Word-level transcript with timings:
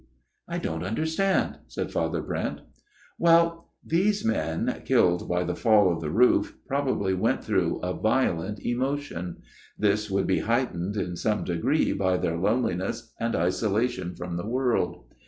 "I 0.47 0.57
don't 0.57 0.83
understand," 0.83 1.59
said 1.67 1.91
Father 1.91 2.23
Brent." 2.23 2.61
Well; 3.19 3.69
these 3.85 4.25
men, 4.25 4.81
killed 4.83 5.29
by 5.29 5.43
the 5.43 5.53
fall 5.55 5.93
of 5.93 6.01
the 6.01 6.09
roof, 6.09 6.57
probably 6.67 7.13
went 7.13 7.43
through 7.43 7.77
a 7.83 7.93
violent 7.93 8.65
emotion. 8.65 9.43
This 9.77 10.09
would 10.09 10.25
be 10.25 10.39
heightened 10.39 10.97
in 10.97 11.15
some 11.15 11.43
degree 11.43 11.93
by 11.93 12.17
their 12.17 12.37
loneliness 12.39 13.13
and 13.19 13.35
isolation 13.35 14.15
from 14.15 14.37
the 14.37 14.47
world. 14.47 15.05